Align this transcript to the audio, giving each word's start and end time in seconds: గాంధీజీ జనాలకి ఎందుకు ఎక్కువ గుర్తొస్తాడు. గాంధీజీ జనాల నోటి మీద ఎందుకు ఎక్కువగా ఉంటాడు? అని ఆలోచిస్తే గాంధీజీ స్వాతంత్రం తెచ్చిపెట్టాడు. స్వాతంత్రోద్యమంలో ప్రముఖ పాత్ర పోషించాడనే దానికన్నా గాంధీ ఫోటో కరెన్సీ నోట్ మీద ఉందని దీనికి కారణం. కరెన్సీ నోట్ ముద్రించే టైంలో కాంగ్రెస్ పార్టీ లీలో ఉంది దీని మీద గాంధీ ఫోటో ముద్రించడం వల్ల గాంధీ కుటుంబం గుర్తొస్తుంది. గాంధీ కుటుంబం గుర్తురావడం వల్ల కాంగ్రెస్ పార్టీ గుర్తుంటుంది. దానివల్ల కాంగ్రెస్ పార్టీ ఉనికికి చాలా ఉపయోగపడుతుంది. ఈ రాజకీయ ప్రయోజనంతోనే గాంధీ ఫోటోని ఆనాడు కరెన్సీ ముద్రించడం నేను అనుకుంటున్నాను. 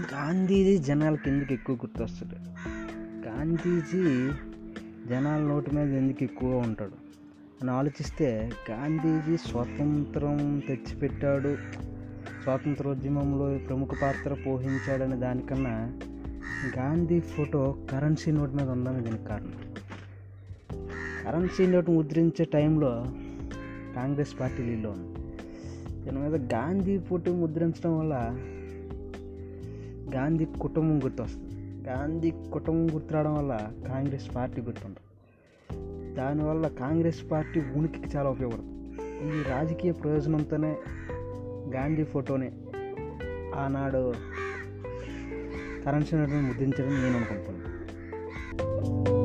గాంధీజీ 0.00 0.78
జనాలకి 0.78 1.30
ఎందుకు 1.30 1.52
ఎక్కువ 1.52 1.76
గుర్తొస్తాడు. 1.76 2.36
గాంధీజీ 3.28 4.30
జనాల 5.08 5.40
నోటి 5.40 5.76
మీద 5.76 5.94
ఎందుకు 5.94 6.24
ఎక్కువగా 6.24 6.56
ఉంటాడు? 6.56 6.92
అని 7.62 7.70
ఆలోచిస్తే 7.70 8.50
గాంధీజీ 8.70 9.36
స్వాతంత్రం 9.36 10.62
తెచ్చిపెట్టాడు. 10.68 11.56
స్వాతంత్రోద్యమంలో 12.42 13.58
ప్రముఖ 13.68 13.88
పాత్ర 14.02 14.36
పోషించాడనే 14.46 15.16
దానికన్నా 15.16 16.00
గాంధీ 16.78 17.20
ఫోటో 17.20 17.78
కరెన్సీ 17.90 18.30
నోట్ 18.30 18.54
మీద 18.54 18.70
ఉందని 18.70 19.04
దీనికి 19.04 19.24
కారణం. 19.24 19.52
కరెన్సీ 21.24 21.66
నోట్ 21.66 21.90
ముద్రించే 21.90 22.44
టైంలో 22.44 23.04
కాంగ్రెస్ 23.96 24.40
పార్టీ 24.40 24.62
లీలో 24.62 24.90
ఉంది 24.90 25.20
దీని 26.04 26.18
మీద 26.18 26.54
గాంధీ 26.54 26.98
ఫోటో 26.98 27.32
ముద్రించడం 27.32 27.98
వల్ల 27.98 28.38
గాంధీ 30.14 30.44
కుటుంబం 30.44 31.04
గుర్తొస్తుంది. 31.04 31.88
గాంధీ 31.88 32.30
కుటుంబం 32.30 32.94
గుర్తురావడం 32.94 33.34
వల్ల 33.34 33.72
కాంగ్రెస్ 33.88 34.34
పార్టీ 34.34 34.60
గుర్తుంటుంది. 34.60 36.14
దానివల్ల 36.14 36.68
కాంగ్రెస్ 36.68 37.30
పార్టీ 37.30 37.60
ఉనికికి 37.60 38.16
చాలా 38.16 38.30
ఉపయోగపడుతుంది. 38.30 39.38
ఈ 39.38 39.42
రాజకీయ 39.42 39.92
ప్రయోజనంతోనే 39.92 40.76
గాంధీ 41.74 42.04
ఫోటోని 42.04 42.52
ఆనాడు 43.54 44.14
కరెన్సీ 45.84 46.16
ముద్రించడం 46.16 46.88
నేను 46.88 47.16
అనుకుంటున్నాను. 47.16 49.15